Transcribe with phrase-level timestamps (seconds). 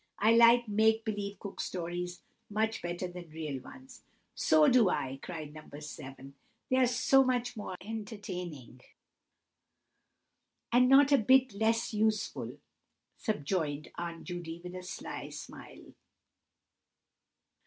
[0.17, 4.01] "I like make believe Cook Stories much better than real ones."
[4.33, 5.61] "So do I!" cried No.
[5.79, 6.33] 7,
[6.71, 8.81] "they're so much the more entertaining."
[10.71, 12.57] "And not a bit less useful,"
[13.17, 15.93] subjoined Aunt Judy, with a sly smile.